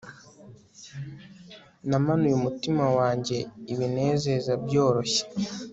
[1.89, 3.37] namanuye umutima wanjye
[3.73, 5.23] ibinezeza byoroshye